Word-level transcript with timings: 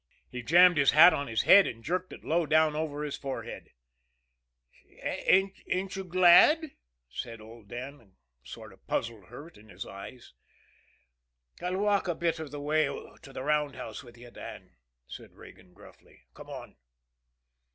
He 0.31 0.41
jammed 0.41 0.77
his 0.77 0.93
hat 0.93 1.13
on 1.13 1.27
his 1.27 1.43
head, 1.43 1.67
and 1.67 1.83
jerked 1.83 2.11
it 2.11 2.23
low 2.23 2.47
down 2.47 2.75
over 2.75 3.03
his 3.03 3.15
forehead. 3.15 3.69
"Ain't 5.03 5.95
you 5.95 6.03
glad?" 6.03 6.71
said 7.07 7.39
old 7.39 7.67
Dan, 7.67 8.01
a 8.01 8.07
sort 8.47 8.73
of 8.73 8.87
puzzled 8.87 9.25
hurt 9.25 9.59
in 9.59 9.69
his 9.69 9.85
eyes. 9.85 10.33
"I'll 11.61 11.77
walk 11.77 12.05
over 12.09 12.13
a 12.13 12.15
bit 12.15 12.39
of 12.39 12.49
the 12.49 12.59
way 12.59 12.85
to 12.85 13.31
the 13.31 13.43
roundhouse 13.43 14.01
with 14.01 14.17
you, 14.17 14.31
Dan," 14.31 14.71
said 15.05 15.35
Regan 15.35 15.71
gruffly. 15.75 16.21
"Come 16.33 16.49
on." 16.49 16.77